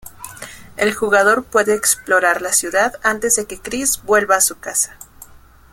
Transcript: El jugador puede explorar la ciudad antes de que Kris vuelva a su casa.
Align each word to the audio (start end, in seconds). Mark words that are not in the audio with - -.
El 0.77 0.95
jugador 0.95 1.43
puede 1.43 1.75
explorar 1.75 2.41
la 2.41 2.53
ciudad 2.53 2.95
antes 3.03 3.35
de 3.35 3.45
que 3.45 3.59
Kris 3.61 4.01
vuelva 4.03 4.35
a 4.37 4.41
su 4.41 4.57
casa. 4.57 4.95